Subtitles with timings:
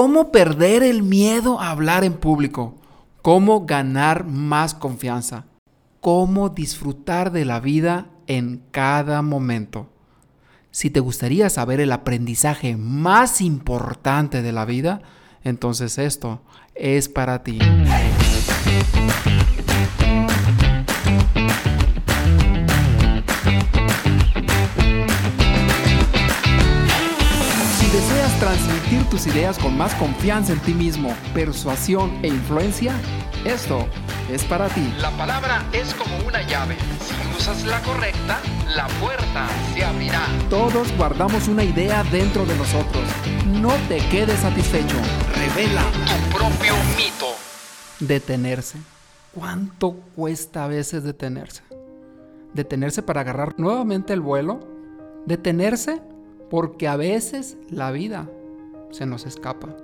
[0.00, 2.74] cómo perder el miedo a hablar en público,
[3.20, 5.44] cómo ganar más confianza,
[6.00, 9.90] cómo disfrutar de la vida en cada momento.
[10.70, 15.02] Si te gustaría saber el aprendizaje más importante de la vida,
[15.44, 16.40] entonces esto
[16.74, 17.58] es para ti.
[28.50, 32.92] Transmitir tus ideas con más confianza en ti mismo, persuasión e influencia,
[33.44, 33.86] esto
[34.28, 34.92] es para ti.
[34.98, 36.76] La palabra es como una llave.
[37.00, 38.40] Si usas la correcta,
[38.74, 40.26] la puerta se abrirá.
[40.48, 43.04] Todos guardamos una idea dentro de nosotros.
[43.46, 44.96] No te quedes satisfecho.
[45.36, 47.26] Revela Tu propio mito.
[48.00, 48.78] detenerse.
[49.32, 51.62] ¿Cuánto cuesta a veces detenerse?
[52.52, 54.58] Detenerse para agarrar nuevamente el vuelo.
[55.24, 56.02] Detenerse
[56.50, 58.28] porque a veces la vida
[58.90, 59.76] se nos escapa.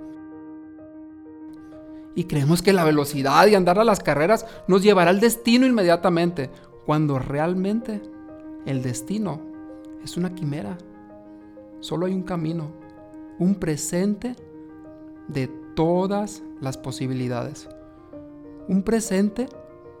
[2.15, 6.49] Y creemos que la velocidad y andar a las carreras nos llevará al destino inmediatamente,
[6.85, 8.01] cuando realmente
[8.65, 9.41] el destino
[10.03, 10.77] es una quimera.
[11.79, 12.71] Solo hay un camino,
[13.39, 14.35] un presente
[15.27, 17.69] de todas las posibilidades.
[18.67, 19.47] Un presente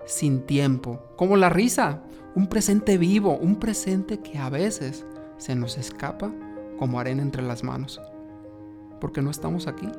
[0.05, 2.01] sin tiempo, como la risa,
[2.35, 5.05] un presente vivo, un presente que a veces
[5.37, 6.31] se nos escapa
[6.79, 8.01] como arena entre las manos,
[8.99, 9.89] porque no estamos aquí.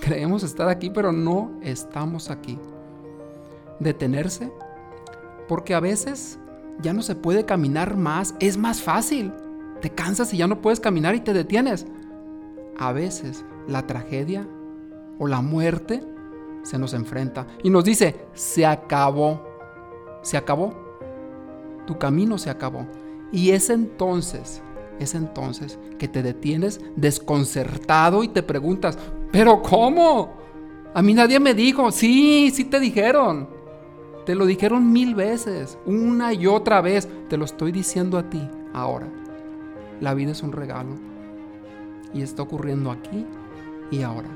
[0.00, 2.58] Creemos estar aquí, pero no estamos aquí.
[3.78, 4.52] Detenerse,
[5.48, 6.38] porque a veces
[6.80, 9.32] ya no se puede caminar más, es más fácil.
[9.80, 11.86] Te cansas y ya no puedes caminar y te detienes.
[12.78, 14.46] A veces la tragedia
[15.18, 16.02] o la muerte
[16.62, 19.42] se nos enfrenta y nos dice, se acabó,
[20.22, 20.74] se acabó,
[21.86, 22.86] tu camino se acabó.
[23.32, 24.62] Y es entonces,
[25.00, 28.98] es entonces que te detienes desconcertado y te preguntas,
[29.32, 30.34] pero ¿cómo?
[30.94, 33.48] A mí nadie me dijo, sí, sí te dijeron.
[34.26, 37.08] Te lo dijeron mil veces, una y otra vez.
[37.28, 39.08] Te lo estoy diciendo a ti ahora.
[40.00, 40.90] La vida es un regalo.
[42.12, 43.24] Y está ocurriendo aquí
[43.90, 44.28] y ahora.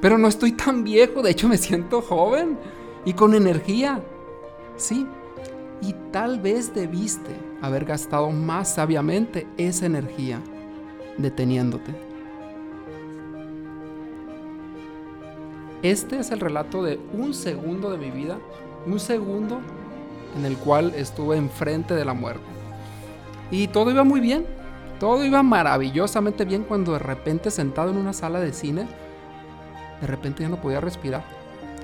[0.00, 2.58] Pero no estoy tan viejo, de hecho me siento joven
[3.04, 4.00] y con energía.
[4.76, 5.06] Sí,
[5.80, 10.40] y tal vez debiste haber gastado más sabiamente esa energía
[11.18, 11.94] deteniéndote.
[15.82, 18.38] Este es el relato de un segundo de mi vida,
[18.86, 19.60] un segundo
[20.36, 22.44] en el cual estuve enfrente de la muerte.
[23.50, 24.46] Y todo iba muy bien,
[24.98, 28.86] todo iba maravillosamente bien cuando de repente sentado en una sala de cine,
[30.00, 31.24] de repente ya no podía respirar.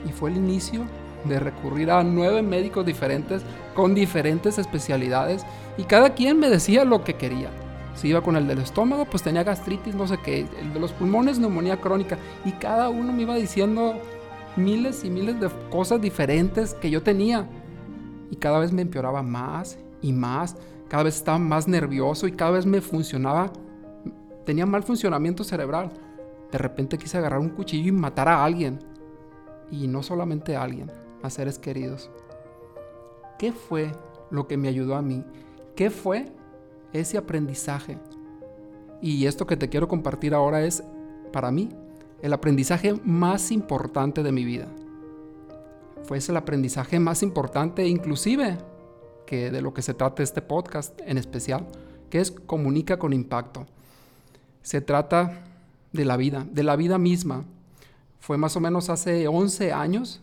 [0.09, 0.83] Y fue el inicio
[1.25, 3.43] de recurrir a nueve médicos diferentes
[3.75, 5.45] con diferentes especialidades
[5.77, 7.51] y cada quien me decía lo que quería.
[7.95, 10.93] Si iba con el del estómago, pues tenía gastritis, no sé qué, el de los
[10.93, 13.95] pulmones, neumonía crónica y cada uno me iba diciendo
[14.57, 17.47] miles y miles de cosas diferentes que yo tenía
[18.31, 20.57] y cada vez me empeoraba más y más,
[20.89, 23.53] cada vez estaba más nervioso y cada vez me funcionaba,
[24.47, 25.93] tenía mal funcionamiento cerebral.
[26.51, 28.79] De repente quise agarrar un cuchillo y matar a alguien.
[29.71, 30.91] Y no solamente a alguien,
[31.23, 32.11] a seres queridos.
[33.39, 33.93] ¿Qué fue
[34.31, 35.25] lo que me ayudó a mí?
[35.75, 36.27] ¿Qué fue
[36.93, 37.99] ese aprendizaje?
[39.01, 40.85] Y esto que te quiero compartir ahora es,
[41.33, 41.71] para mí,
[42.23, 44.69] el aprendizaje más importante de mi vida.
[46.05, 48.59] Fue el aprendizaje más importante, inclusive,
[49.27, 51.67] que de lo que se trata este podcast en especial,
[52.11, 53.67] que es comunica con impacto.
[54.63, 55.45] Se trata
[55.93, 57.45] de la vida, de la vida misma.
[58.21, 60.21] Fue más o menos hace 11 años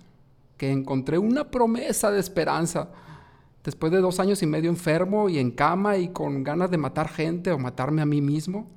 [0.59, 2.89] que encontré una promesa de esperanza.
[3.63, 7.07] Después de dos años y medio enfermo y en cama y con ganas de matar
[7.07, 8.67] gente o matarme a mí mismo.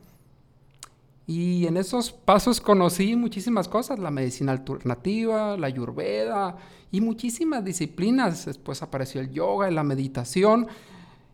[1.27, 6.57] Y en esos pasos conocí muchísimas cosas, la medicina alternativa, la ayurveda
[6.93, 8.47] y muchísimas disciplinas.
[8.47, 10.69] Después apareció el yoga y la meditación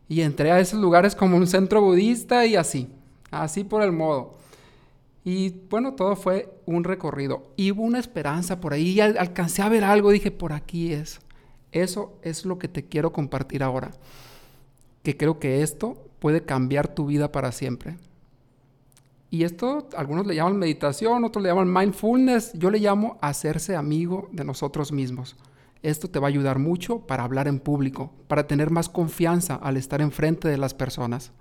[0.09, 2.89] y entré a esos lugares como un centro budista y así,
[3.31, 4.39] así por el modo.
[5.31, 7.53] Y bueno, todo fue un recorrido.
[7.55, 8.99] Y hubo una esperanza por ahí.
[8.99, 10.11] Alcancé a ver algo.
[10.11, 11.21] Dije, por aquí es.
[11.71, 13.91] Eso es lo que te quiero compartir ahora.
[15.03, 17.99] Que creo que esto puede cambiar tu vida para siempre.
[19.29, 22.55] Y esto, algunos le llaman meditación, otros le llaman mindfulness.
[22.55, 25.37] Yo le llamo hacerse amigo de nosotros mismos.
[25.83, 29.77] Esto te va a ayudar mucho para hablar en público, para tener más confianza al
[29.77, 31.33] estar enfrente de las personas.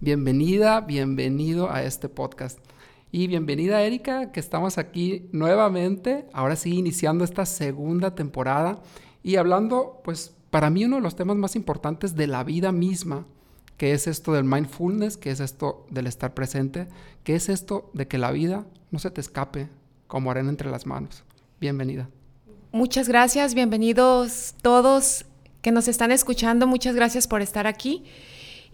[0.00, 2.58] Bienvenida, bienvenido a este podcast.
[3.10, 8.82] Y bienvenida Erika, que estamos aquí nuevamente, ahora sí iniciando esta segunda temporada
[9.22, 13.24] y hablando, pues para mí uno de los temas más importantes de la vida misma,
[13.78, 16.86] qué es esto del mindfulness, qué es esto del estar presente,
[17.24, 19.70] qué es esto de que la vida no se te escape
[20.06, 21.24] como arena entre las manos.
[21.62, 22.10] Bienvenida.
[22.72, 25.24] Muchas gracias, bienvenidos todos
[25.62, 28.04] que nos están escuchando, muchas gracias por estar aquí.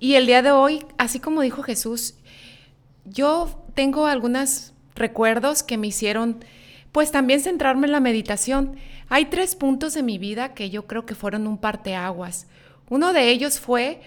[0.00, 2.16] Y el día de hoy, así como dijo Jesús,
[3.04, 6.44] yo tengo algunos recuerdos que me hicieron
[6.92, 8.76] pues también centrarme en la meditación.
[9.08, 12.46] Hay tres puntos de mi vida que yo creo que fueron un parteaguas.
[12.88, 14.00] Uno de ellos fue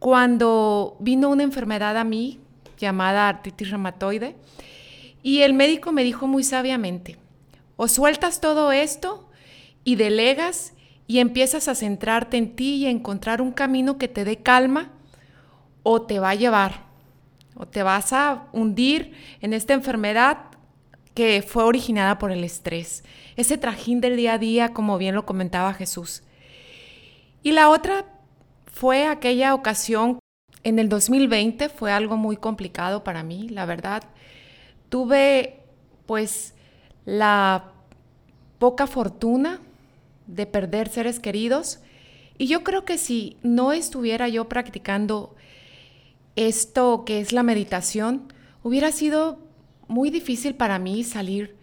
[0.00, 2.40] cuando vino una enfermedad a mí
[2.78, 4.34] llamada artritis reumatoide
[5.22, 7.16] y el médico me dijo muy sabiamente,
[7.76, 9.28] o sueltas todo esto
[9.84, 10.72] y delegas
[11.06, 14.90] y empiezas a centrarte en ti y a encontrar un camino que te dé calma
[15.84, 16.81] o te va a llevar
[17.68, 20.38] te vas a hundir en esta enfermedad
[21.14, 23.04] que fue originada por el estrés,
[23.36, 26.22] ese trajín del día a día, como bien lo comentaba Jesús.
[27.42, 28.06] Y la otra
[28.66, 30.18] fue aquella ocasión
[30.64, 34.04] en el 2020, fue algo muy complicado para mí, la verdad.
[34.88, 35.60] Tuve
[36.06, 36.54] pues
[37.04, 37.72] la
[38.58, 39.60] poca fortuna
[40.26, 41.80] de perder seres queridos
[42.38, 45.34] y yo creo que si no estuviera yo practicando
[46.36, 48.32] esto que es la meditación,
[48.62, 49.38] hubiera sido
[49.88, 51.56] muy difícil para mí salir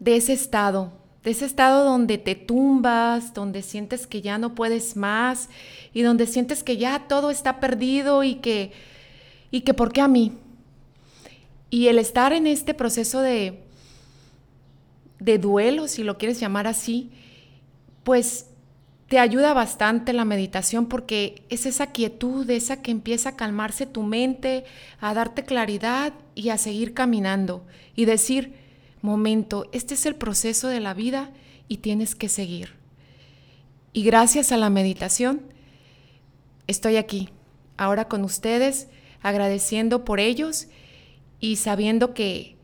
[0.00, 4.96] de ese estado, de ese estado donde te tumbas, donde sientes que ya no puedes
[4.96, 5.48] más
[5.92, 8.72] y donde sientes que ya todo está perdido y que,
[9.50, 10.32] y que ¿por qué a mí?
[11.70, 13.62] Y el estar en este proceso de,
[15.20, 17.10] de duelo, si lo quieres llamar así,
[18.02, 18.46] pues
[19.12, 24.04] te ayuda bastante la meditación porque es esa quietud, esa que empieza a calmarse tu
[24.04, 24.64] mente,
[25.02, 27.62] a darte claridad y a seguir caminando
[27.94, 28.54] y decir,
[29.02, 31.28] momento, este es el proceso de la vida
[31.68, 32.72] y tienes que seguir.
[33.92, 35.42] Y gracias a la meditación,
[36.66, 37.28] estoy aquí,
[37.76, 38.88] ahora con ustedes,
[39.20, 40.68] agradeciendo por ellos
[41.38, 42.56] y sabiendo que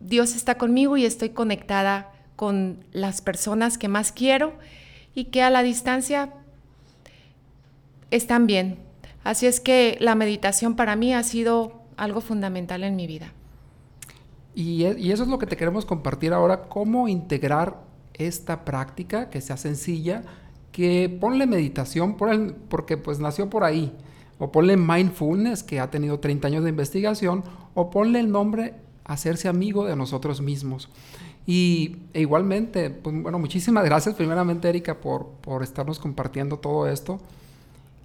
[0.00, 4.52] Dios está conmigo y estoy conectada con las personas que más quiero
[5.16, 6.30] y que a la distancia
[8.12, 8.78] están bien.
[9.24, 13.32] Así es que la meditación para mí ha sido algo fundamental en mi vida.
[14.54, 17.80] Y, e, eso es lo que te queremos compartir ahora, cómo integrar
[18.12, 20.22] esta práctica que sea sencilla,
[20.70, 22.16] que ponle meditación,
[22.68, 23.94] porque pues nació por ahí,
[24.38, 27.42] o ponle mindfulness, que ha tenido 30 años de investigación,
[27.72, 28.74] o ponle el nombre
[29.04, 30.90] hacerse amigo de nosotros mismos.
[31.46, 37.20] Y e igualmente, pues, bueno, muchísimas gracias primeramente Erika por, por estarnos compartiendo todo esto.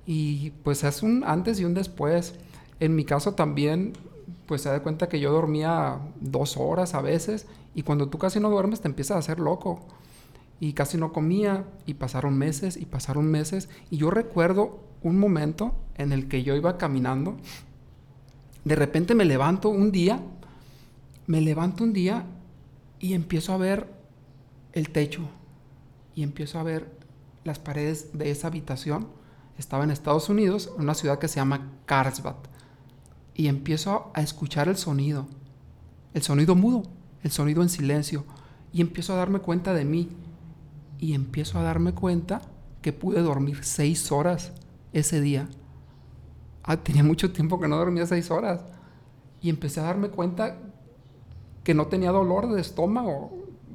[0.06, 2.36] Y pues es un antes y un después.
[2.80, 3.94] En mi caso también,
[4.46, 8.40] pues se da cuenta que yo dormía dos horas a veces y cuando tú casi
[8.40, 9.80] no duermes te empiezas a hacer loco.
[10.60, 13.70] Y casi no comía y pasaron meses y pasaron meses.
[13.90, 17.38] Y yo recuerdo un momento en el que yo iba caminando.
[18.64, 20.20] De repente me levanto un día,
[21.26, 22.26] me levanto un día
[23.02, 23.88] y empiezo a ver
[24.74, 25.28] el techo
[26.16, 26.96] y empiezo a ver
[27.44, 29.08] las paredes de esa habitación.
[29.58, 32.36] Estaba en Estados Unidos, en una ciudad que se llama Carlsbad.
[33.34, 35.28] Y empiezo a escuchar el sonido,
[36.14, 36.84] el sonido mudo,
[37.24, 38.24] el sonido en silencio.
[38.72, 40.10] Y empiezo a darme cuenta de mí.
[41.00, 42.42] Y empiezo a darme cuenta
[42.84, 44.54] que pude dormir seis horas
[44.94, 45.50] ese día.
[46.64, 48.62] Ah, tenía mucho tiempo que no dormía seis horas.
[49.42, 50.58] Y empecé a darme cuenta
[51.64, 53.32] que no tenía dolor de estómago,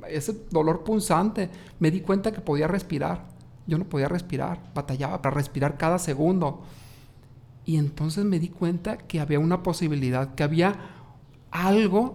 [0.09, 1.51] ese dolor punzante.
[1.79, 3.27] Me di cuenta que podía respirar.
[3.67, 6.63] Yo no podía respirar, batallaba para respirar cada segundo.
[7.65, 10.77] Y entonces me di cuenta que había una posibilidad, que había
[11.51, 12.13] algo,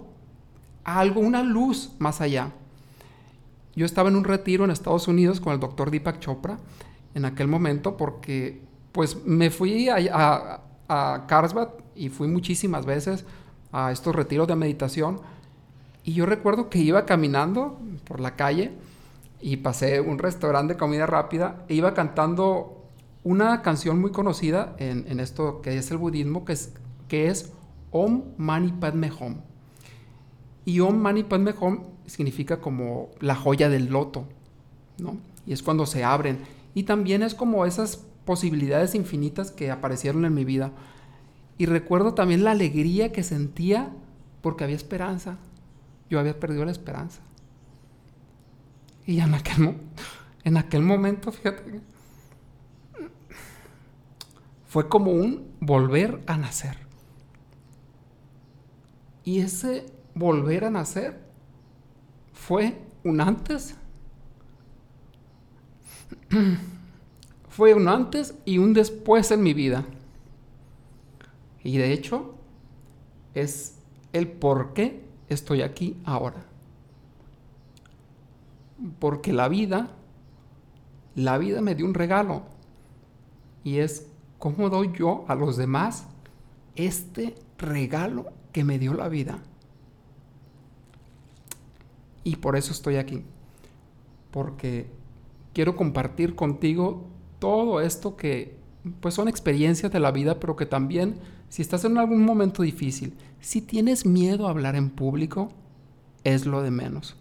[0.83, 2.51] algo, una luz más allá.
[3.75, 6.57] Yo estaba en un retiro en Estados Unidos con el doctor Deepak Chopra
[7.13, 13.25] en aquel momento porque pues me fui a, a, Carlsbad y fui muchísimas veces
[13.71, 15.21] a estos retiros de meditación
[16.03, 18.71] y yo recuerdo que iba caminando por la calle
[19.39, 22.85] y pasé un restaurante de comida rápida e iba cantando
[23.23, 26.73] una canción muy conocida en, esto que es el budismo, que es,
[27.07, 27.51] que es
[27.91, 29.37] Om Mani Padme Hum.
[30.65, 34.25] Y Om Mani Padme Hum significa como la joya del loto,
[34.97, 35.17] ¿no?
[35.45, 36.39] Y es cuando se abren.
[36.73, 40.71] Y también es como esas posibilidades infinitas que aparecieron en mi vida.
[41.57, 43.93] Y recuerdo también la alegría que sentía
[44.41, 45.37] porque había esperanza,
[46.11, 47.21] yo había perdido la esperanza.
[49.05, 49.77] Y en aquel,
[50.43, 51.79] en aquel momento, fíjate,
[54.65, 56.77] fue como un volver a nacer.
[59.23, 61.17] Y ese volver a nacer
[62.33, 63.77] fue un antes.
[67.49, 69.85] Fue un antes y un después en mi vida.
[71.65, 72.35] Y de hecho,
[73.33, 73.77] es
[74.13, 76.45] el por qué estoy aquí ahora.
[78.99, 79.89] Porque la vida,
[81.15, 82.43] la vida me dio un regalo.
[83.63, 84.07] Y es
[84.39, 86.05] cómo doy yo a los demás
[86.75, 89.39] este regalo que me dio la vida.
[92.23, 93.23] Y por eso estoy aquí.
[94.31, 94.87] Porque
[95.53, 97.03] quiero compartir contigo
[97.39, 98.57] todo esto que
[98.99, 101.19] pues son experiencias de la vida, pero que también
[101.51, 105.49] si estás en algún momento difícil, si tienes miedo a hablar en público,
[106.23, 107.17] es lo de menos.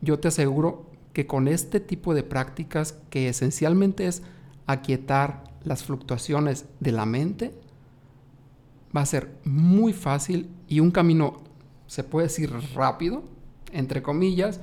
[0.00, 4.24] Yo te aseguro que con este tipo de prácticas, que esencialmente es
[4.66, 7.54] aquietar las fluctuaciones de la mente,
[8.94, 11.34] va a ser muy fácil y un camino,
[11.86, 13.22] se puede decir rápido,
[13.70, 14.58] entre comillas,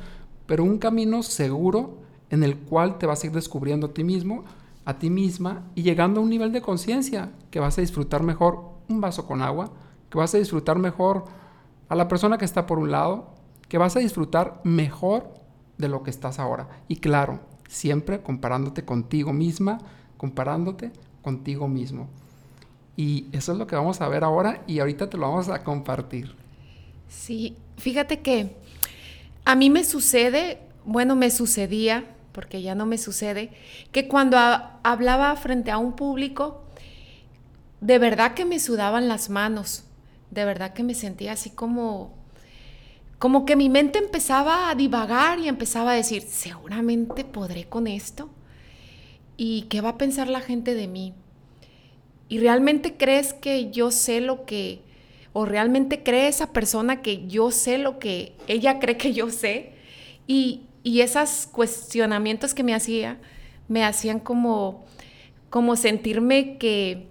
[0.46, 2.00] pero un camino seguro
[2.32, 4.44] en el cual te vas a ir descubriendo a ti mismo,
[4.84, 8.69] a ti misma y llegando a un nivel de conciencia que vas a disfrutar mejor
[8.90, 9.72] un vaso con agua,
[10.10, 11.26] que vas a disfrutar mejor
[11.88, 13.30] a la persona que está por un lado,
[13.68, 15.34] que vas a disfrutar mejor
[15.78, 16.68] de lo que estás ahora.
[16.88, 19.78] Y claro, siempre comparándote contigo misma,
[20.18, 20.92] comparándote
[21.22, 22.08] contigo mismo.
[22.98, 25.64] Y eso es lo que vamos a ver ahora y ahorita te lo vamos a
[25.64, 26.36] compartir.
[27.08, 28.56] Sí, fíjate que
[29.46, 33.52] a mí me sucede, bueno, me sucedía, porque ya no me sucede,
[33.92, 34.38] que cuando
[34.84, 36.64] hablaba frente a un público,
[37.82, 39.86] de verdad que me sudaban las manos,
[40.32, 42.14] de verdad que me sentía así como,
[43.18, 48.30] como que mi mente empezaba a divagar y empezaba a decir, seguramente podré con esto.
[49.38, 51.14] ¿Y qué va a pensar la gente de mí?
[52.28, 54.82] ¿Y realmente crees que yo sé lo que,
[55.32, 59.74] o realmente cree esa persona que yo sé lo que ella cree que yo sé?
[60.28, 63.18] Y, y esos cuestionamientos que me hacía,
[63.70, 64.86] me hacían como,
[65.50, 67.08] como sentirme que,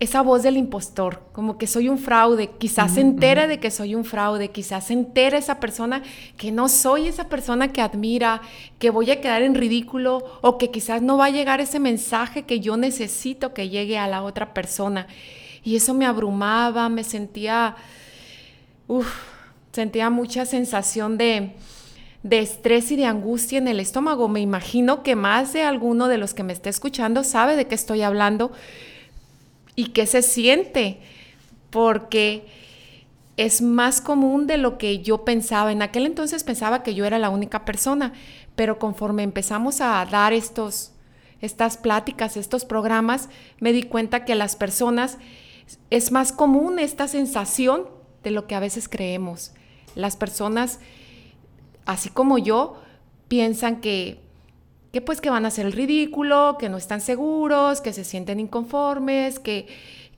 [0.00, 3.94] esa voz del impostor, como que soy un fraude, quizás se entere de que soy
[3.94, 6.02] un fraude, quizás se entere esa persona
[6.38, 8.40] que no soy esa persona que admira,
[8.78, 12.44] que voy a quedar en ridículo o que quizás no va a llegar ese mensaje
[12.44, 15.06] que yo necesito que llegue a la otra persona.
[15.62, 17.76] Y eso me abrumaba, me sentía,
[18.88, 19.14] uff,
[19.70, 21.52] sentía mucha sensación de,
[22.22, 24.28] de estrés y de angustia en el estómago.
[24.28, 27.74] Me imagino que más de alguno de los que me esté escuchando sabe de qué
[27.74, 28.50] estoy hablando
[29.80, 30.98] y qué se siente,
[31.70, 32.44] porque
[33.38, 35.72] es más común de lo que yo pensaba.
[35.72, 38.12] En aquel entonces pensaba que yo era la única persona,
[38.56, 40.92] pero conforme empezamos a dar estos,
[41.40, 45.16] estas pláticas, estos programas, me di cuenta que las personas
[45.88, 47.88] es más común esta sensación
[48.22, 49.52] de lo que a veces creemos.
[49.94, 50.78] Las personas,
[51.86, 52.82] así como yo,
[53.28, 54.20] piensan que
[54.92, 58.40] que pues que van a hacer el ridículo, que no están seguros, que se sienten
[58.40, 59.68] inconformes, que,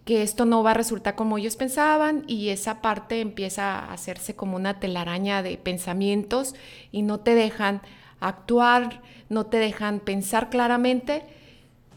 [0.05, 4.35] que esto no va a resultar como ellos pensaban y esa parte empieza a hacerse
[4.35, 6.55] como una telaraña de pensamientos
[6.91, 7.83] y no te dejan
[8.21, 11.23] actuar, no te dejan pensar claramente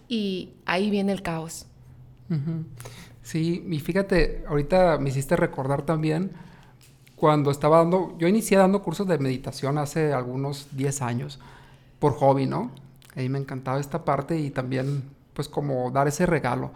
[0.10, 1.68] y ahí viene el caos.
[3.24, 6.32] Sí, y fíjate, ahorita me hiciste recordar también
[7.16, 11.40] cuando estaba dando, yo inicié dando cursos de meditación hace algunos 10 años
[12.06, 12.70] por hobby, ¿no?
[13.16, 16.72] Ahí me encantaba esta parte y también pues como dar ese regalo.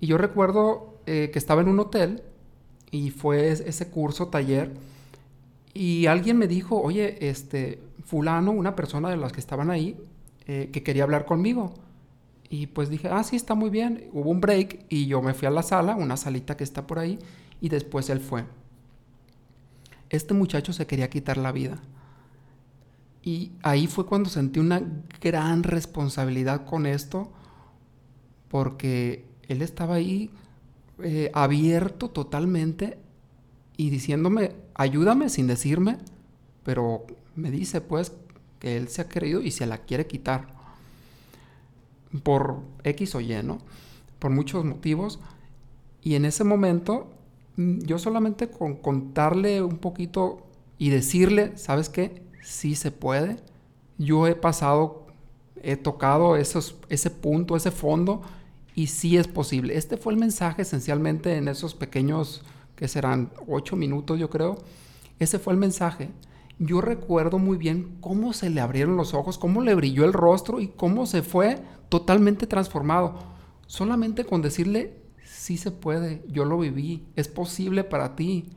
[0.00, 2.24] Y yo recuerdo eh, que estaba en un hotel
[2.90, 4.72] y fue ese curso, taller,
[5.74, 9.96] y alguien me dijo, oye, este, fulano, una persona de las que estaban ahí,
[10.48, 11.74] eh, que quería hablar conmigo.
[12.50, 14.08] Y pues dije, ah, sí, está muy bien.
[14.12, 16.98] Hubo un break y yo me fui a la sala, una salita que está por
[16.98, 17.20] ahí,
[17.60, 18.44] y después él fue.
[20.10, 21.80] Este muchacho se quería quitar la vida.
[23.28, 24.80] Y ahí fue cuando sentí una
[25.20, 27.30] gran responsabilidad con esto,
[28.48, 30.30] porque él estaba ahí
[31.02, 32.96] eh, abierto totalmente
[33.76, 35.98] y diciéndome, ayúdame sin decirme,
[36.62, 37.04] pero
[37.36, 38.14] me dice pues
[38.60, 40.48] que él se ha querido y se la quiere quitar
[42.22, 43.58] por X o Y, ¿no?
[44.18, 45.20] Por muchos motivos.
[46.00, 47.10] Y en ese momento,
[47.56, 50.46] mm, yo solamente con contarle un poquito
[50.78, 52.26] y decirle, ¿sabes qué?
[52.42, 53.36] Sí se puede.
[53.98, 55.06] Yo he pasado,
[55.62, 58.22] he tocado esos, ese punto, ese fondo,
[58.74, 59.76] y sí es posible.
[59.76, 62.42] Este fue el mensaje esencialmente en esos pequeños,
[62.76, 64.58] que serán ocho minutos yo creo.
[65.18, 66.10] Ese fue el mensaje.
[66.60, 70.60] Yo recuerdo muy bien cómo se le abrieron los ojos, cómo le brilló el rostro
[70.60, 73.14] y cómo se fue totalmente transformado.
[73.66, 78.50] Solamente con decirle, sí se puede, yo lo viví, es posible para ti,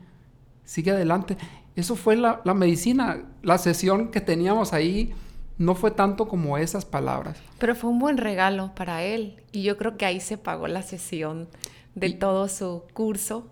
[0.63, 1.37] sigue adelante.
[1.75, 3.23] Eso fue la, medicina.
[3.41, 5.13] La sesión que teníamos ahí
[5.57, 7.37] no fue tanto como esas palabras.
[7.59, 9.41] Pero fue un buen regalo para él.
[9.51, 11.47] Y yo creo que ahí se pagó la sesión.
[11.95, 13.49] de todo su curso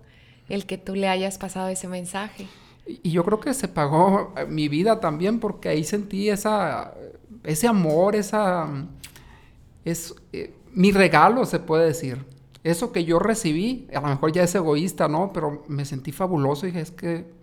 [0.47, 2.47] el que tú le hayas pasado ese mensaje.
[2.85, 6.93] Y yo creo que se pagó eh, mi vida también porque ahí sentí esa,
[7.43, 8.67] ese amor, esa...
[9.85, 12.25] Es, eh, mi regalo, se puede decir.
[12.63, 15.31] Eso que yo recibí, a lo mejor ya es egoísta, ¿no?
[15.33, 17.38] Pero me sentí fabuloso y dije, es que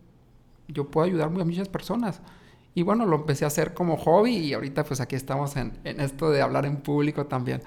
[0.69, 2.21] yo puedo ayudar a muchas personas.
[2.75, 6.01] Y bueno, lo empecé a hacer como hobby y ahorita pues aquí estamos en, en
[6.01, 7.63] esto de hablar en público también.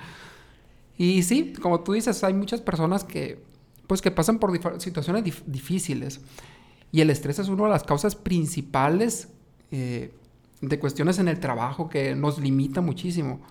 [0.98, 3.42] Y sí, como tú dices, hay muchas personas que
[3.90, 6.22] pues que pasan por situaciones difíciles.
[6.92, 9.30] Y el estrés es una de las causas principales
[9.72, 10.14] eh,
[10.62, 13.42] de cuestiones en el trabajo que nos limita muchísimo.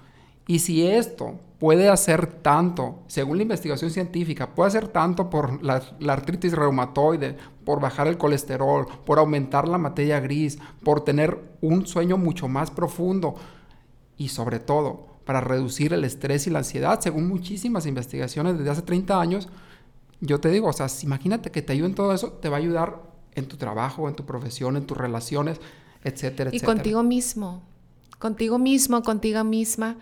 [0.49, 5.83] Y si esto puede hacer tanto, según la investigación científica, puede hacer tanto por la,
[6.09, 12.17] artritis reumatoide, por bajar el colesterol, por aumentar la materia gris, por tener un sueño
[12.17, 13.35] mucho más profundo
[14.17, 18.83] y sobre todo para reducir el estrés y la ansiedad, según muchísimas investigaciones desde hace
[18.83, 19.49] 30 años,
[20.23, 22.61] yo te digo, o sea, imagínate que te ayude en todo eso, te va a
[22.61, 23.03] ayudar
[23.35, 25.61] en tu trabajo, en tu profesión, en tus relaciones,
[26.03, 26.57] etcétera, etcétera.
[26.57, 27.63] Y contigo mismo,
[28.19, 29.99] contigo mismo, contigo misma.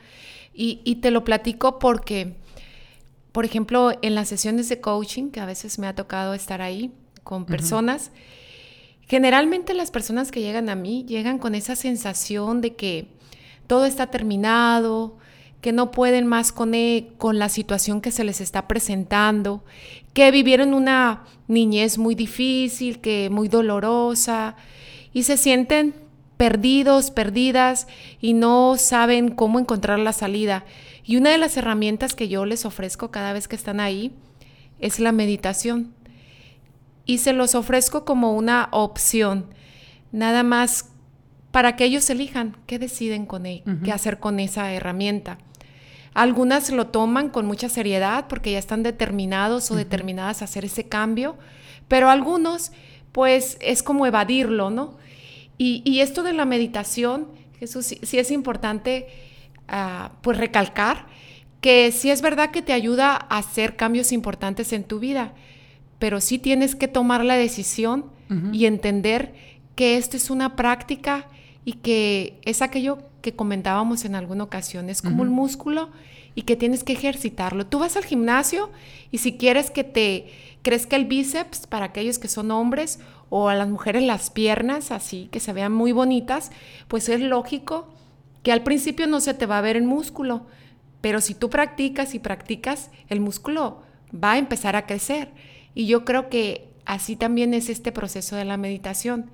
[0.58, 2.34] Y, te lo platico porque,
[3.32, 6.92] por ejemplo, en las sesiones de coaching, que a veces me ha tocado estar ahí
[7.22, 8.10] con personas,
[9.06, 13.08] generalmente las personas que llegan a mí llegan con esa sensación de que
[13.66, 15.18] todo está terminado,
[15.60, 19.62] que no pueden más con, e, con la situación que se les está presentando,
[20.14, 24.56] que vivieron una niñez muy difícil, que muy dolorosa,
[25.12, 26.05] y se sienten
[26.36, 27.86] perdidos, perdidas,
[28.20, 30.64] y no saben cómo encontrar la salida.
[31.04, 34.12] Y una de las herramientas que yo les ofrezco cada vez que están ahí
[34.78, 35.94] es la meditación.
[37.04, 39.46] Y se los ofrezco como una opción,
[40.12, 40.90] nada más
[41.52, 45.38] para que ellos elijan qué deciden con él, e, qué hacer con esa herramienta.
[46.12, 50.88] Algunas lo toman con mucha seriedad porque ya están determinados o determinadas a hacer ese
[50.88, 51.36] cambio,
[51.88, 52.72] pero algunos
[53.12, 54.98] pues es como evadirlo, ¿no?
[55.58, 59.06] Y, esto de la meditación, Jesús, sí, es importante
[59.69, 61.06] ah, pues recalcar
[61.60, 65.32] que sí es verdad que te ayuda a hacer cambios importantes en tu vida,
[65.99, 68.06] pero sí tienes que tomar la decisión
[68.52, 69.34] y entender
[69.76, 71.28] que esto es una práctica
[71.64, 75.90] y que es aquello que comentábamos en alguna ocasión, es como un músculo
[76.36, 77.66] y que tienes que ejercitarlo.
[77.66, 78.71] Tú vas al gimnasio
[79.10, 80.26] y si quieres que te
[80.62, 85.28] crezca el bíceps para aquellos que son hombres o a las mujeres las piernas así,
[85.32, 86.50] que se vean muy bonitas,
[86.89, 87.89] pues es lógico
[88.43, 90.47] que al principio no se te va a ver el músculo,
[91.00, 95.30] pero si tú practicas y practicas, el músculo va a empezar a crecer.
[95.75, 99.30] Y yo creo que así también es este proceso de la meditación.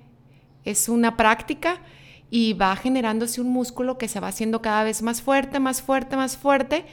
[0.64, 1.80] Es una práctica
[2.30, 6.16] y va generándose un músculo que se va haciendo cada vez más fuerte, más fuerte,
[6.16, 6.84] más fuerte.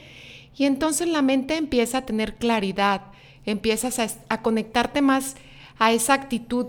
[0.56, 3.02] Y entonces la mente empieza a tener claridad,
[3.46, 5.36] empiezas a, conectarte más
[5.78, 6.66] a esa actitud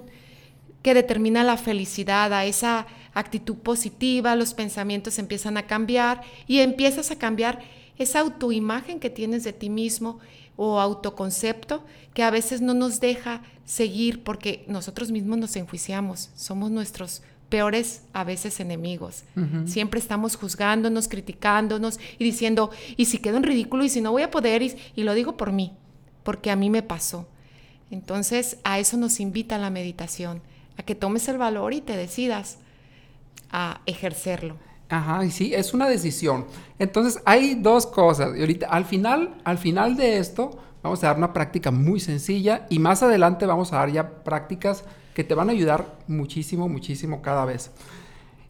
[0.81, 7.11] que determina la felicidad, a esa actitud positiva, los pensamientos empiezan a cambiar y empiezas
[7.11, 7.59] a cambiar
[7.97, 10.19] esa autoimagen que tienes de ti mismo
[10.55, 16.71] o autoconcepto que a veces no nos deja seguir porque nosotros mismos nos enjuiciamos, somos
[16.71, 19.25] nuestros peores a veces enemigos.
[19.65, 24.23] Siempre estamos juzgándonos, criticándonos y diciendo, y si quedo en ridículo y si no voy
[24.23, 25.73] a poder, y, lo digo por mí,
[26.23, 27.27] porque a mí me pasó.
[27.91, 30.41] Entonces a eso nos invita la meditación,
[30.77, 32.57] a que tomes el valor y te decidas
[33.51, 34.55] a ejercerlo.
[34.89, 36.45] Ajá, sí, es una decisión.
[36.77, 38.35] Entonces hay dos cosas.
[38.35, 40.51] Y ahorita, al final, al final de esto,
[40.83, 44.83] vamos a dar una práctica muy sencilla y más adelante vamos a dar ya prácticas
[45.13, 47.71] que te van a ayudar muchísimo, muchísimo cada vez.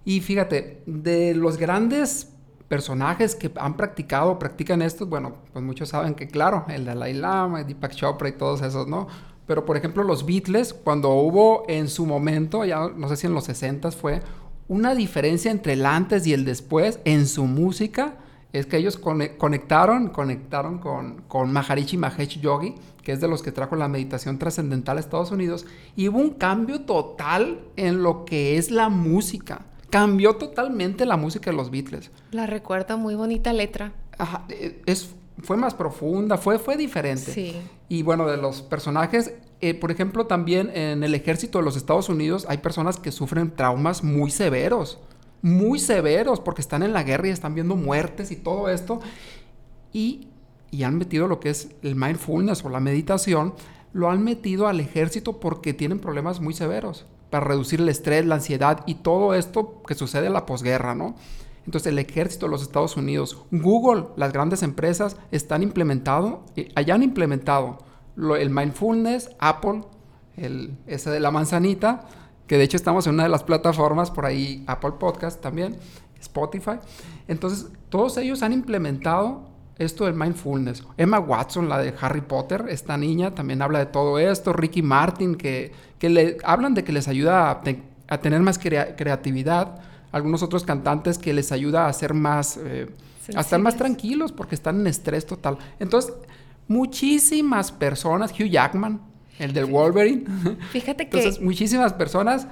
[0.03, 2.29] Y fíjate, de los grandes
[2.67, 7.63] personajes que han practicado, practican esto, bueno, pues muchos saben que claro, el Dalai Lama,
[7.63, 9.07] Deepak Chopra y todos esos, ¿no?
[9.47, 13.33] Pero por ejemplo los Beatles, cuando hubo en su momento, ya no sé si en
[13.33, 14.21] los 60 fue,
[14.67, 18.15] una diferencia entre el antes y el después en su música,
[18.53, 23.51] es que ellos conectaron, conectaron con, con Maharishi Mahesh Yogi, que es de los que
[23.51, 28.57] trajo la meditación trascendental a Estados Unidos, y hubo un cambio total en lo que
[28.57, 29.65] es la música.
[29.89, 32.11] Cambió totalmente la música de los Beatles.
[32.31, 33.93] La recuerdo, muy bonita letra.
[34.17, 37.31] Ajá, e, es, fue más profunda, fue, fue diferente.
[37.31, 37.55] Sí.
[37.89, 42.09] Y bueno, de los personajes, eh, por ejemplo, también en el ejército de los Estados
[42.09, 44.99] Unidos hay personas que sufren traumas muy severos
[45.41, 48.99] muy severos porque están en la guerra y están viendo muertes y todo esto.
[49.91, 50.27] Y,
[50.69, 53.53] y han metido lo que es el mindfulness o la meditación,
[53.93, 58.35] lo han metido al ejército porque tienen problemas muy severos para reducir el estrés, la
[58.35, 61.15] ansiedad y todo esto que sucede en la posguerra, ¿no?
[61.65, 67.03] Entonces el ejército de los Estados Unidos, Google, las grandes empresas están implementado, eh, hayan
[67.03, 67.77] implementado
[68.15, 69.81] lo- el mindfulness, Apple,
[70.37, 72.07] el, ese de la manzanita,
[72.47, 75.77] que de hecho estamos en una de las plataformas, por ahí Apple Podcast también,
[76.19, 76.79] Spotify.
[77.27, 80.83] Entonces, todos ellos han implementado esto del mindfulness.
[80.97, 84.53] Emma Watson, la de Harry Potter, esta niña también habla de todo esto.
[84.53, 88.59] Ricky Martin, que, que le hablan de que les ayuda a, te- a tener más
[88.59, 89.79] crea- creatividad.
[90.11, 92.87] Algunos otros cantantes que les ayuda a ser más, eh,
[93.35, 95.57] a estar más tranquilos porque están en estrés total.
[95.79, 96.13] Entonces,
[96.67, 99.01] muchísimas personas, Hugh Jackman,
[99.39, 100.25] el del Wolverine,
[100.71, 102.47] Fíjate que entonces muchísimas personas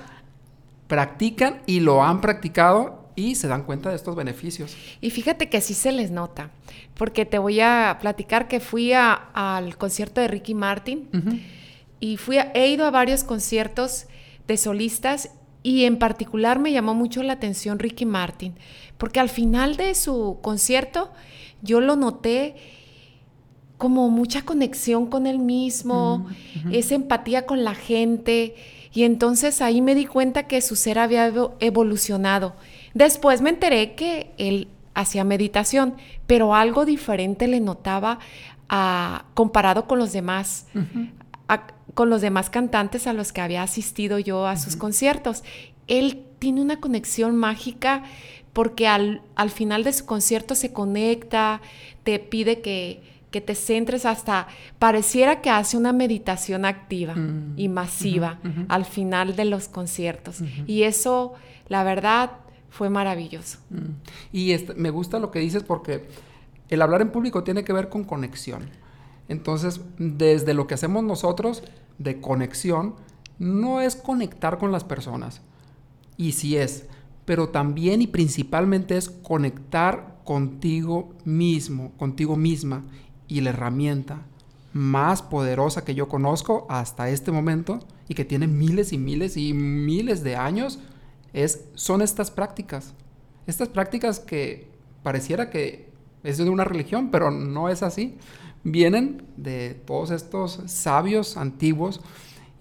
[0.88, 4.76] practican y lo han practicado y se dan cuenta de estos beneficios.
[5.02, 6.52] Y fíjate que sí se les nota,
[6.96, 11.10] porque te voy a platicar que fui a- al concierto de Ricky Martin
[12.00, 14.08] y fui a- he ido a varios conciertos
[14.48, 15.32] de solistas
[15.64, 18.56] y en particular me llamó mucho la atención Ricky Martin,
[18.98, 21.12] porque al final de su concierto
[21.62, 22.56] yo lo noté
[23.78, 26.28] como mucha conexión con él mismo,
[26.72, 28.56] esa empatía con la gente.
[28.94, 32.56] Y entonces ahí me di cuenta que su ser había evo- evolucionado.
[32.94, 35.94] Después me enteré que él hacía meditación,
[36.28, 38.20] pero algo diferente le notaba
[38.68, 40.66] a- comparado con los demás,
[41.50, 45.44] a- con los demás cantantes a los que había asistido yo a sus conciertos.
[45.88, 48.04] Él tiene una conexión mágica
[48.54, 51.62] porque al, al final de su concierto se conecta,
[52.04, 54.48] te pide que, que te centres hasta,
[54.80, 60.42] pareciera que hace una meditación activa Mm, y masiva al final de los conciertos.
[60.68, 61.34] Y eso,
[61.68, 62.32] la verdad,
[62.70, 63.58] fue maravilloso.
[63.70, 63.78] Mm.
[64.32, 66.08] Y este- me gusta lo que dices porque
[66.70, 68.70] el hablar en público tiene que ver con conexión.
[69.30, 71.64] Entonces, desde lo que hacemos nosotros
[71.98, 72.96] de conexión,
[73.38, 75.42] no es conectar con las personas.
[76.18, 76.86] Y sí es,
[77.24, 82.84] pero también y principalmente es conectar contigo mismo, contigo misma.
[83.28, 84.26] Y la herramienta
[84.74, 89.54] más poderosa que yo conozco hasta este momento y que tiene miles y miles y
[89.54, 90.80] miles de años
[91.34, 92.94] es, son estas prácticas.
[93.46, 94.70] Estas prácticas que
[95.04, 95.90] pareciera que
[96.24, 98.18] es de una religión, pero no es así.
[98.64, 102.02] Vienen de todos estos sabios antiguos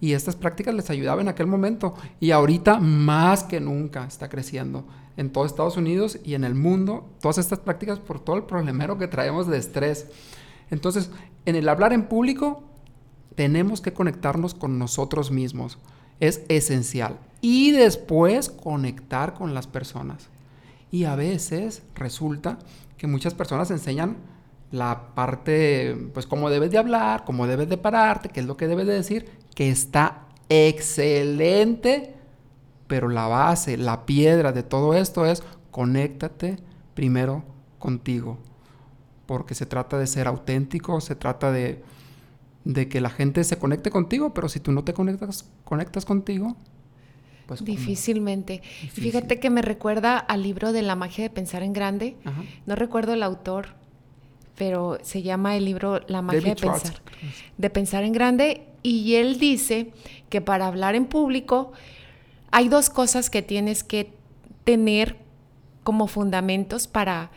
[0.00, 4.86] y estas prácticas les ayudaban en aquel momento y ahorita más que nunca está creciendo
[5.16, 8.98] en todo Estados Unidos y en el mundo todas estas prácticas por todo el problemero
[8.98, 10.06] que traemos de estrés.
[10.70, 11.10] Entonces,
[11.44, 12.62] en el hablar en público
[13.34, 15.78] tenemos que conectarnos con nosotros mismos.
[16.20, 17.18] Es esencial.
[17.40, 20.28] Y después conectar con las personas.
[20.90, 22.58] Y a veces resulta
[22.96, 24.16] que muchas personas enseñan
[24.70, 28.68] la parte, pues cómo debes de hablar, cómo debes de pararte, qué es lo que
[28.68, 32.14] debes de decir, que está excelente,
[32.86, 36.58] pero la base, la piedra de todo esto es conéctate
[36.94, 37.44] primero
[37.78, 38.38] contigo,
[39.26, 41.82] porque se trata de ser auténtico, se trata de,
[42.64, 46.56] de que la gente se conecte contigo, pero si tú no te conectas, conectas contigo,
[47.46, 47.64] pues.
[47.64, 48.60] Difícilmente.
[48.82, 49.04] Difícil.
[49.04, 52.18] fíjate que me recuerda al libro de La magia de pensar en grande.
[52.26, 52.42] Ajá.
[52.66, 53.77] No recuerdo el autor,
[54.58, 57.02] pero se llama el libro La magia David de pensar.
[57.56, 58.66] De pensar en grande.
[58.82, 59.92] Y él dice
[60.28, 61.72] que para hablar en público
[62.50, 64.12] hay dos cosas que tienes que
[64.64, 65.16] tener
[65.84, 67.30] como fundamentos para,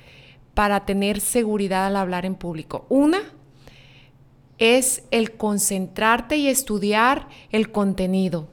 [0.53, 2.85] para tener seguridad al hablar en público.
[2.89, 3.19] Una
[4.57, 8.49] es el concentrarte y estudiar el contenido.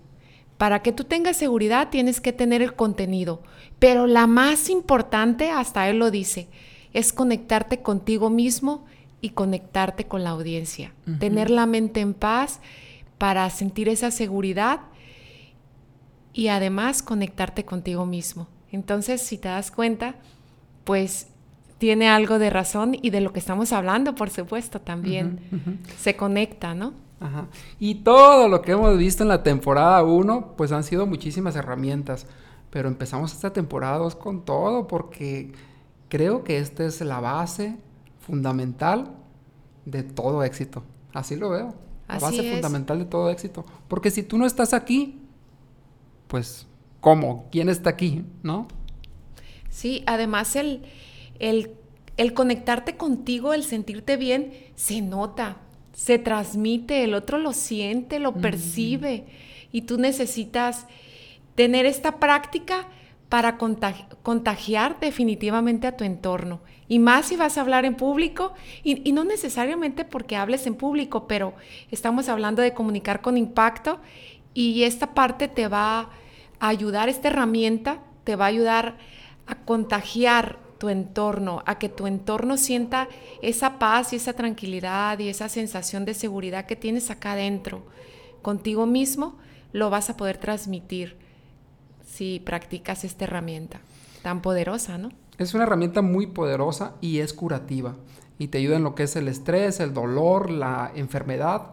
[0.57, 3.43] Para que tú tengas seguridad tienes que tener el contenido,
[3.79, 6.49] pero la más importante, hasta él lo dice,
[6.93, 8.85] es conectarte contigo mismo
[9.21, 10.93] y conectarte con la audiencia.
[11.19, 12.61] Tener la mente en paz
[13.19, 14.81] para sentir esa seguridad
[16.33, 18.47] y además conectarte contigo mismo.
[18.71, 20.15] Entonces, si te das cuenta,
[20.85, 21.29] pues
[21.79, 25.41] tiene algo de razón y de lo que estamos hablando, por supuesto, también
[25.99, 26.93] se conecta, ¿no?
[27.21, 27.47] Ajá.
[27.81, 32.27] Y todo lo que hemos visto en la temporada 1, pues han sido muchísimas herramientas.
[32.71, 35.53] Pero empezamos esta temporada 2 con todo porque
[36.09, 37.77] creo que esta es la base
[38.21, 39.15] fundamental
[39.85, 40.83] de todo éxito.
[41.13, 41.75] Así lo veo.
[42.09, 42.53] La base es.
[42.53, 43.65] fundamental de todo éxito.
[43.89, 45.21] Porque si tú no estás aquí,
[46.27, 46.67] pues,
[47.01, 47.47] ¿cómo?
[47.51, 48.25] ¿Quién está aquí?
[48.43, 48.69] ¿No?
[49.71, 50.83] Sí, además el,
[51.39, 51.73] el,
[52.17, 55.59] el conectarte contigo, el sentirte bien, se nota,
[55.93, 59.27] se transmite, el otro lo siente, lo percibe
[59.73, 60.87] y tú necesitas
[61.55, 62.89] tener esta práctica
[63.29, 66.61] para contagi- contagiar definitivamente a tu entorno.
[66.89, 70.75] Y más si vas a hablar en público, y, y no necesariamente porque hables en
[70.75, 71.55] público, pero
[71.91, 74.01] estamos hablando de comunicar con impacto
[74.55, 76.11] y esta parte te va
[76.61, 78.97] a ayudar, esta herramienta te va a ayudar
[79.47, 83.09] a contagiar tu entorno, a que tu entorno sienta
[83.43, 87.85] esa paz y esa tranquilidad y esa sensación de seguridad que tienes acá adentro,
[88.43, 89.37] contigo mismo,
[89.73, 91.17] lo vas a poder transmitir
[92.09, 93.81] si practicas esta herramienta
[94.23, 95.11] tan poderosa, ¿no?
[95.39, 97.95] Es una herramienta muy poderosa y es curativa
[98.39, 101.73] y te ayuda en lo que es el estrés, el dolor, la enfermedad.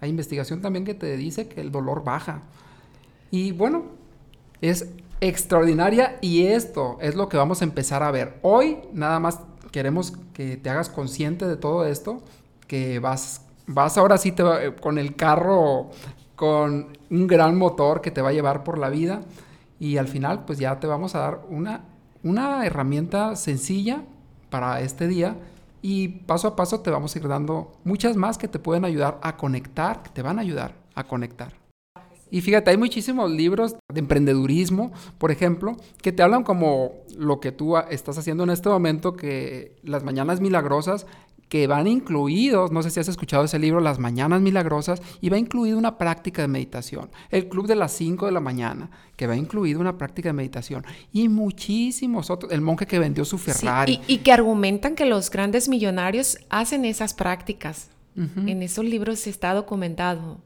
[0.00, 2.42] Hay investigación también que te dice que el dolor baja.
[3.30, 3.84] Y bueno,
[4.60, 4.88] es
[5.20, 8.38] extraordinaria y esto es lo que vamos a empezar a ver.
[8.42, 9.40] Hoy nada más
[9.70, 12.22] queremos que te hagas consciente de todo esto,
[12.66, 14.42] que vas, vas ahora sí te
[14.80, 15.90] con el carro
[16.34, 19.20] con un gran motor que te va a llevar por la vida
[19.80, 21.80] y al final pues ya te vamos a dar una,
[22.22, 24.04] una herramienta sencilla
[24.50, 25.36] para este día
[25.82, 29.18] y paso a paso te vamos a ir dando muchas más que te pueden ayudar
[29.22, 31.54] a conectar, que te van a ayudar a conectar.
[32.30, 37.50] Y fíjate, hay muchísimos libros de emprendedurismo, por ejemplo, que te hablan como lo que
[37.50, 41.06] tú estás haciendo en este momento, que las mañanas milagrosas,
[41.50, 45.36] que van incluidos, no sé si has escuchado ese libro, Las Mañanas Milagrosas, y va
[45.36, 47.10] incluido una práctica de meditación.
[47.28, 50.86] El Club de las 5 de la mañana, que va incluido una práctica de meditación.
[51.12, 52.52] Y muchísimos otros.
[52.52, 54.00] El monje que vendió su Ferrari.
[54.06, 57.90] y, que argumentan que los grandes millonarios hacen esas prácticas.
[58.14, 60.38] En esos libros está documentado.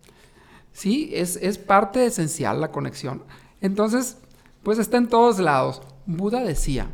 [0.73, 3.25] Sí, es, es parte esencial la conexión.
[3.61, 4.19] Entonces,
[4.63, 5.83] pues está en todos lados.
[6.07, 6.89] Buda decía,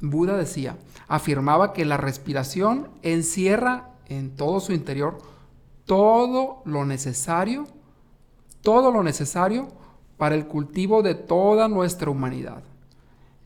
[0.00, 5.18] Buda decía, afirmaba que la respiración encierra en todo su interior
[5.90, 7.66] todo lo necesario,
[8.62, 9.66] todo lo necesario
[10.18, 12.62] para el cultivo de toda nuestra humanidad,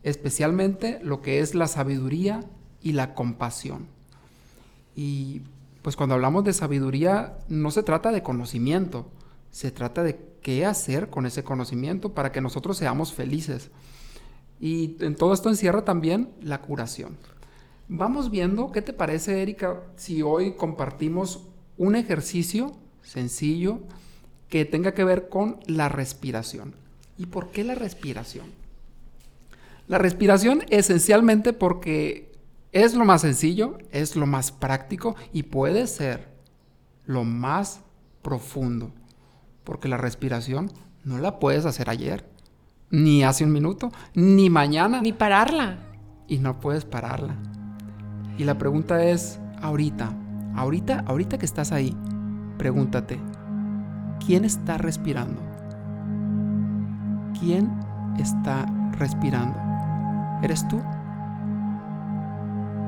[0.03, 2.43] especialmente lo que es la sabiduría
[2.83, 3.87] y la compasión.
[4.95, 5.41] Y
[5.81, 9.07] pues cuando hablamos de sabiduría no se trata de conocimiento,
[9.49, 13.71] se trata de qué hacer con ese conocimiento para que nosotros seamos felices.
[14.59, 17.17] Y en todo esto encierra también la curación.
[17.87, 23.79] Vamos viendo, ¿qué te parece, Erika, si hoy compartimos un ejercicio sencillo
[24.49, 26.73] que tenga que ver con la respiración?
[27.17, 28.47] ¿Y por qué la respiración?
[29.87, 32.31] La respiración esencialmente porque
[32.71, 36.27] es lo más sencillo, es lo más práctico y puede ser
[37.05, 37.81] lo más
[38.23, 38.91] profundo
[39.65, 40.71] porque la respiración
[41.03, 42.25] no la puedes hacer ayer,
[42.89, 45.01] ni hace un minuto, ni mañana.
[45.01, 45.77] Ni pararla.
[46.27, 47.35] Y no puedes pararla.
[48.37, 50.11] Y la pregunta es, ahorita,
[50.55, 51.95] ahorita, ahorita que estás ahí,
[52.57, 53.19] pregúntate,
[54.25, 55.41] ¿quién está respirando?
[57.39, 57.69] ¿Quién
[58.19, 58.65] está
[58.97, 59.57] respirando?
[60.41, 60.81] ¿Eres tú?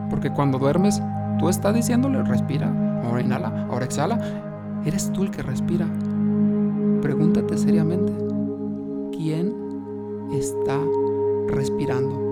[0.09, 1.01] Porque cuando duermes,
[1.39, 2.67] tú estás diciéndole, respira,
[3.03, 4.19] ahora inhala, ahora exhala.
[4.85, 5.85] Eres tú el que respira.
[7.01, 8.26] Pregúntate seriamente, ¿quién
[10.31, 10.79] está
[11.47, 12.27] respirando?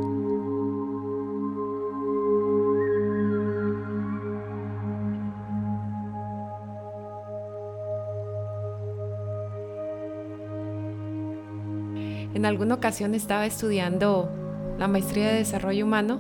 [12.33, 14.29] En alguna ocasión estaba estudiando
[14.77, 16.19] la maestría de desarrollo humano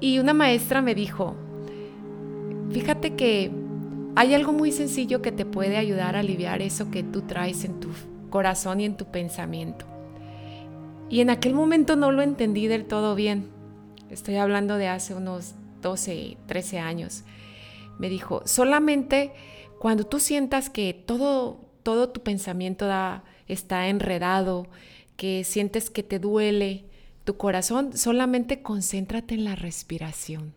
[0.00, 1.34] y una maestra me dijo,
[2.70, 3.50] fíjate que
[4.16, 7.78] hay algo muy sencillo que te puede ayudar a aliviar eso que tú traes en
[7.78, 7.90] tu
[8.30, 9.97] corazón y en tu pensamiento.
[11.10, 13.48] Y en aquel momento no lo entendí del todo bien.
[14.10, 17.24] Estoy hablando de hace unos 12, 13 años.
[17.98, 19.32] Me dijo, solamente
[19.78, 22.86] cuando tú sientas que todo, todo tu pensamiento
[23.46, 24.66] está enredado,
[25.16, 26.84] que sientes que te duele
[27.24, 30.54] tu corazón, solamente concéntrate en la respiración.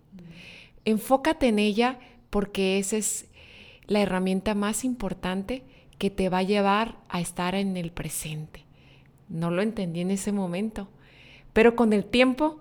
[0.85, 3.25] Enfócate en ella porque ese es
[3.87, 5.63] la herramienta más importante
[5.97, 8.65] que te va a llevar a estar en el presente.
[9.31, 10.87] No lo entendí en ese momento,
[11.53, 12.59] pero con el tiempo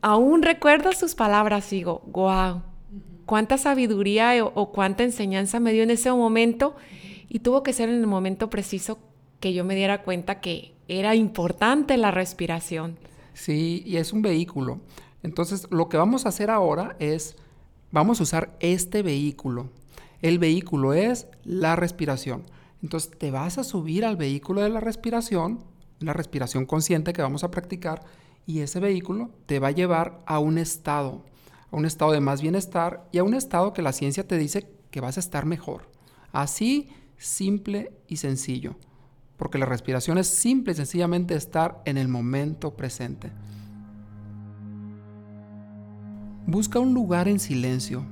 [0.00, 2.62] aún recuerdo sus palabras y digo, wow,
[3.26, 6.76] cuánta sabiduría o, cuánta enseñanza me dio en ese momento
[7.28, 8.98] y tuvo que ser en el momento preciso
[9.40, 12.96] que yo me diera cuenta que era importante la respiración.
[13.34, 14.80] Sí, y es un vehículo.
[15.22, 17.36] Entonces, lo que vamos a hacer ahora es,
[17.90, 19.68] vamos a usar este vehículo
[20.22, 22.42] el vehículo es la respiración.
[22.82, 25.60] Entonces te vas a subir al vehículo de la respiración,
[26.00, 28.04] la respiración consciente que vamos a practicar,
[28.46, 31.24] y ese vehículo te va a llevar a un estado,
[31.70, 34.70] a un estado de más bienestar y a un estado que la ciencia te dice
[34.90, 35.90] que vas a estar mejor.
[36.32, 38.76] Así, simple y sencillo.
[39.36, 43.30] Porque la respiración es simple y sencillamente estar en el momento presente.
[46.46, 48.04] Busca un lugar en silencio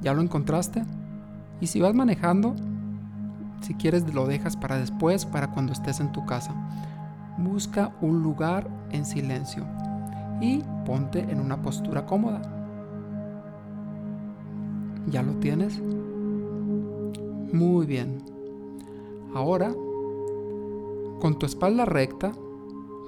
[0.00, 0.84] ¿Ya lo encontraste?
[1.60, 2.54] Y si vas manejando,
[3.60, 6.54] si quieres lo dejas para después, para cuando estés en tu casa.
[7.38, 9.64] Busca un lugar en silencio
[10.40, 12.42] y ponte en una postura cómoda.
[15.06, 15.80] ¿Ya lo tienes?
[17.52, 18.22] Muy bien.
[19.34, 19.72] Ahora,
[21.20, 22.32] con tu espalda recta,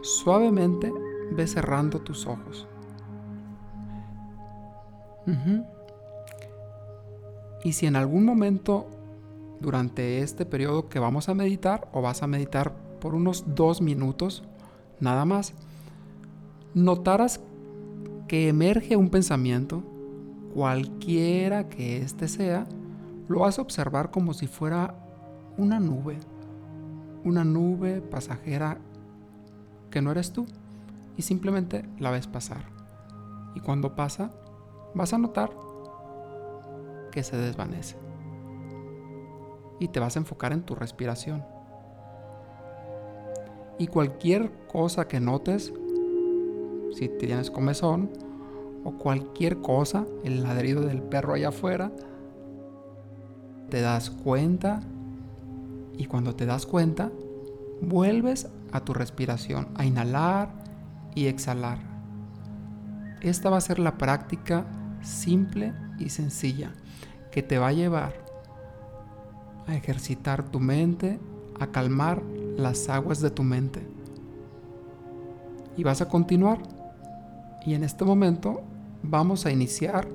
[0.03, 0.93] suavemente
[1.33, 2.67] ve cerrando tus ojos.
[7.63, 8.87] Y si en algún momento
[9.61, 14.43] durante este periodo que vamos a meditar o vas a meditar por unos dos minutos,
[15.01, 15.55] nada más,
[16.75, 17.41] notaras
[18.29, 19.83] que emerge un pensamiento,
[20.55, 22.67] cualquiera que éste sea,
[23.29, 24.95] lo vas a observar como si fuera
[25.57, 26.19] una nube,
[27.25, 28.79] una nube pasajera
[29.91, 30.47] que no eres tú
[31.17, 32.65] y simplemente la ves pasar.
[33.55, 34.31] Y cuando pasa,
[34.95, 35.51] vas a notar
[37.11, 38.10] que se desvanece.
[39.81, 41.45] Y te vas a enfocar en tu respiración.
[43.79, 45.73] Y cualquier cosa que notes,
[46.95, 48.11] si tienes comezón,
[48.85, 51.91] o cualquier cosa, el ladrido del perro allá afuera,
[53.69, 54.81] te das cuenta
[55.97, 57.11] y cuando te das cuenta,
[57.81, 60.51] vuelves a tu respiración, a inhalar
[61.15, 61.79] y exhalar.
[63.21, 64.65] Esta va a ser la práctica
[65.03, 66.73] simple y sencilla
[67.31, 68.30] que te va a llevar
[69.67, 71.19] a ejercitar tu mente,
[71.59, 72.23] a calmar
[72.57, 73.81] las aguas de tu mente.
[75.77, 76.59] Y vas a continuar.
[77.65, 78.63] Y en este momento
[79.03, 80.09] vamos a iniciar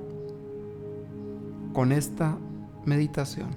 [1.72, 2.38] con esta
[2.84, 3.50] meditación.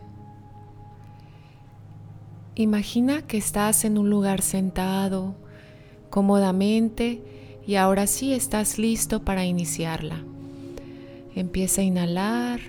[2.55, 5.35] Imagina que estás en un lugar sentado
[6.09, 7.23] cómodamente
[7.65, 10.23] y ahora sí estás listo para iniciarla.
[11.35, 12.59] Empieza a inhalar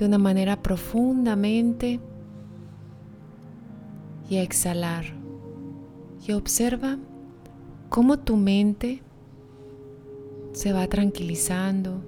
[0.00, 2.00] de una manera profundamente
[4.30, 5.04] y a exhalar.
[6.26, 6.96] Y observa
[7.90, 9.02] cómo tu mente
[10.52, 12.02] se va tranquilizando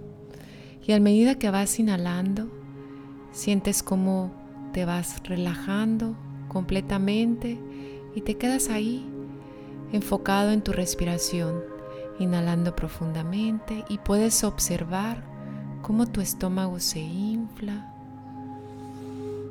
[0.87, 2.49] y a medida que vas inhalando,
[3.31, 4.33] sientes cómo
[4.73, 6.17] te vas relajando
[6.49, 7.61] completamente
[8.15, 9.07] y te quedas ahí
[9.93, 11.61] enfocado en tu respiración,
[12.19, 15.32] inhalando profundamente y puedes observar
[15.83, 17.93] cómo tu estómago se infla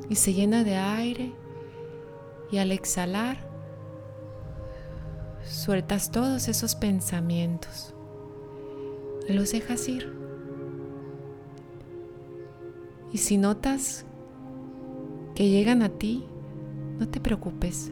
[0.09, 1.33] y se llena de aire
[2.51, 3.37] y al exhalar
[5.45, 7.93] sueltas todos esos pensamientos
[9.27, 10.11] y los dejas ir.
[13.13, 14.05] Y si notas
[15.35, 16.25] que llegan a ti,
[16.99, 17.91] no te preocupes,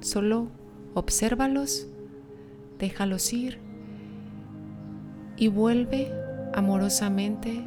[0.00, 0.48] solo
[0.94, 1.86] obsérvalos,
[2.78, 3.58] déjalos ir
[5.36, 6.12] y vuelve
[6.58, 7.64] amorosamente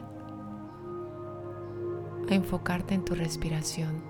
[2.29, 4.03] a enfocarte en tu respiración.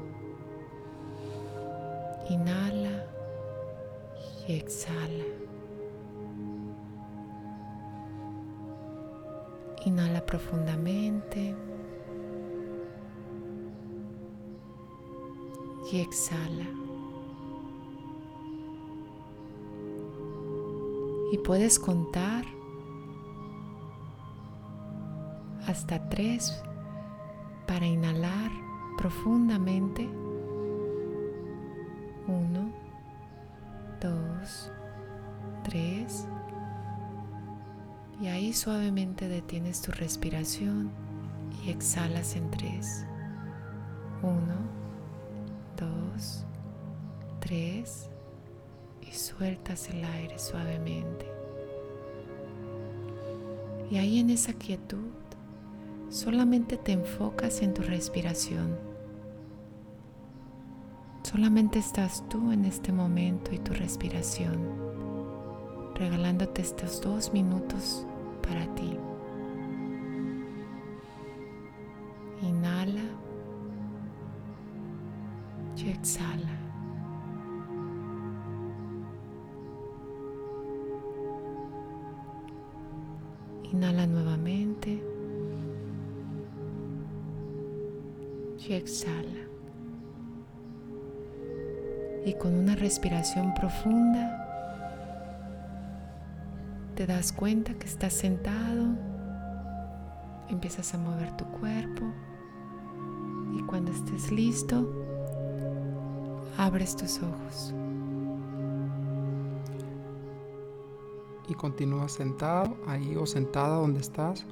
[2.29, 3.05] Inhala
[4.47, 5.25] y exhala.
[9.85, 11.55] Inhala profundamente.
[15.91, 16.67] Y exhala.
[21.31, 22.45] Y puedes contar
[25.67, 26.61] hasta tres
[27.67, 28.51] para inhalar
[28.97, 30.07] profundamente.
[32.27, 32.71] Uno,
[33.99, 34.71] dos,
[35.63, 36.27] tres.
[38.21, 40.91] Y ahí suavemente detienes tu respiración
[41.63, 43.05] y exhalas en tres.
[44.21, 44.55] Uno,
[45.77, 46.45] dos,
[47.39, 48.09] tres.
[49.01, 51.25] Y sueltas el aire suavemente.
[53.89, 55.09] Y ahí en esa quietud
[56.11, 58.77] solamente te enfocas en tu respiración.
[61.23, 64.59] Solamente estás tú en este momento y tu respiración,
[65.95, 68.05] regalándote estos dos minutos
[68.41, 68.97] para ti.
[93.59, 94.41] Profunda
[96.95, 98.95] te das cuenta que estás sentado,
[100.49, 102.03] empiezas a mover tu cuerpo
[103.55, 104.91] y cuando estés listo,
[106.57, 107.73] abres tus ojos.
[111.47, 114.45] Y continúas sentado ahí o sentada donde estás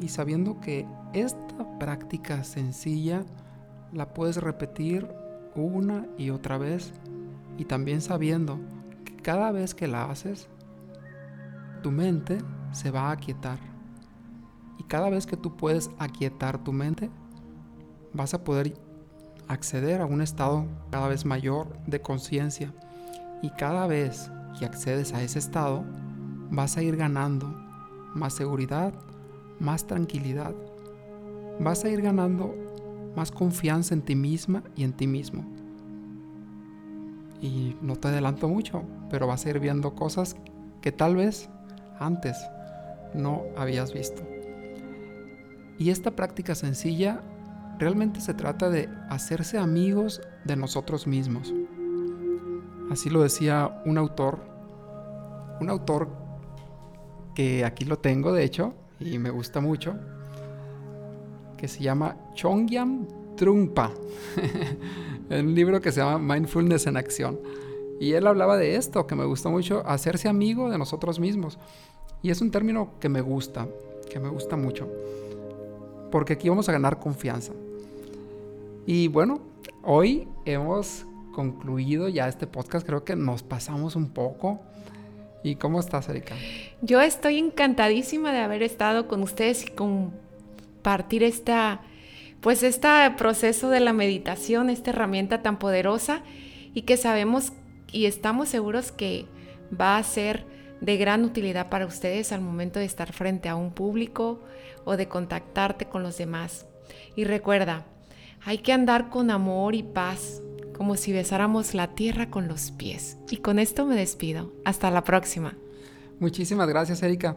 [0.00, 3.24] y sabiendo que esta práctica sencilla
[3.92, 5.08] la puedes repetir
[5.54, 6.92] una y otra vez
[7.60, 8.58] y también sabiendo
[9.04, 10.48] que cada vez que la haces
[11.82, 12.38] tu mente
[12.72, 13.58] se va a aquietar.
[14.78, 17.10] Y cada vez que tú puedes aquietar tu mente,
[18.14, 18.80] vas a poder
[19.46, 22.72] acceder a un estado cada vez mayor de conciencia.
[23.42, 25.84] Y cada vez que accedes a ese estado,
[26.50, 27.46] vas a ir ganando
[28.14, 28.94] más seguridad,
[29.58, 30.54] más tranquilidad.
[31.60, 32.54] Vas a ir ganando
[33.14, 35.59] más confianza en ti misma y en ti mismo.
[37.40, 40.36] Y no te adelanto mucho, pero vas a ir viendo cosas
[40.80, 41.48] que tal vez
[41.98, 42.36] antes
[43.14, 44.22] no habías visto.
[45.78, 47.22] Y esta práctica sencilla
[47.78, 51.54] realmente se trata de hacerse amigos de nosotros mismos.
[52.90, 54.40] Así lo decía un autor,
[55.60, 56.08] un autor
[57.34, 59.94] que aquí lo tengo de hecho y me gusta mucho,
[61.56, 63.06] que se llama Chongyam
[63.40, 63.90] Trungpa,
[65.30, 67.40] en un libro que se llama Mindfulness en Acción.
[67.98, 71.58] Y él hablaba de esto, que me gusta mucho, hacerse amigo de nosotros mismos.
[72.22, 73.66] Y es un término que me gusta,
[74.10, 74.90] que me gusta mucho.
[76.10, 77.54] Porque aquí vamos a ganar confianza.
[78.84, 79.40] Y bueno,
[79.84, 82.86] hoy hemos concluido ya este podcast.
[82.86, 84.60] Creo que nos pasamos un poco.
[85.42, 86.34] ¿Y cómo estás, Erika?
[86.82, 91.80] Yo estoy encantadísima de haber estado con ustedes y compartir esta,
[92.40, 96.22] pues este proceso de la meditación, esta herramienta tan poderosa
[96.74, 97.52] y que sabemos
[97.92, 99.26] y estamos seguros que
[99.78, 100.46] va a ser
[100.80, 104.40] de gran utilidad para ustedes al momento de estar frente a un público
[104.84, 106.66] o de contactarte con los demás.
[107.16, 107.86] Y recuerda,
[108.44, 110.42] hay que andar con amor y paz,
[110.76, 113.18] como si besáramos la tierra con los pies.
[113.30, 114.52] Y con esto me despido.
[114.64, 115.58] Hasta la próxima.
[116.18, 117.36] Muchísimas gracias, Erika.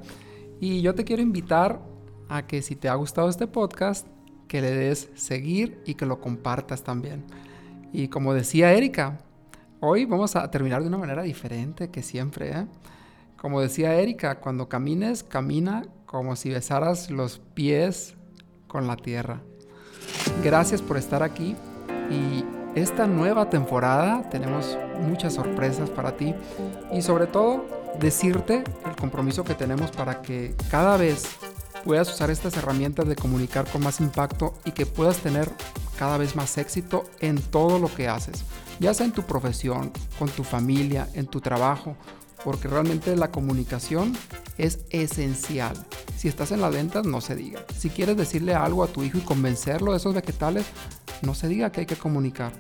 [0.62, 1.82] Y yo te quiero invitar
[2.30, 4.08] a que si te ha gustado este podcast,
[4.54, 7.24] que le des seguir y que lo compartas también.
[7.92, 9.18] Y como decía Erika,
[9.86, 12.52] Hoy vamos a terminar de una manera diferente que siempre.
[12.52, 12.66] ¿eh?
[13.36, 18.16] Como decía Erika, cuando camines, camina como si besaras los pies
[18.70, 19.42] con la tierra.
[20.42, 21.58] Gracias por estar aquí
[22.10, 22.46] y
[22.80, 26.34] esta nueva temporada tenemos muchas sorpresas para ti
[26.94, 27.66] y sobre todo
[28.00, 31.26] decirte el compromiso que tenemos para que cada vez
[31.84, 35.52] puedas usar estas herramientas de comunicar con más impacto y que puedas tener
[35.98, 38.44] cada vez más éxito en todo lo que haces,
[38.80, 41.96] ya sea en tu profesión, con tu familia, en tu trabajo,
[42.44, 44.14] porque realmente la comunicación
[44.58, 45.76] es esencial.
[46.18, 47.66] Si estás en la venta, no se diga.
[47.78, 50.66] Si quieres decirle algo a tu hijo y convencerlo de esos vegetales,
[51.22, 52.54] no se diga que hay que comunicar.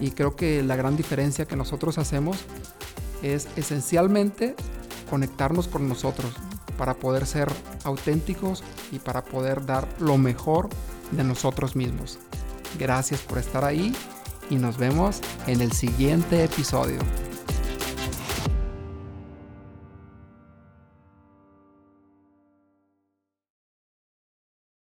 [0.00, 2.38] Y creo que la gran diferencia que nosotros hacemos
[3.22, 4.54] es esencialmente
[5.10, 6.34] conectarnos con nosotros
[6.80, 7.46] para poder ser
[7.84, 10.70] auténticos y para poder dar lo mejor
[11.10, 12.18] de nosotros mismos.
[12.78, 13.94] Gracias por estar ahí
[14.48, 16.98] y nos vemos en el siguiente episodio.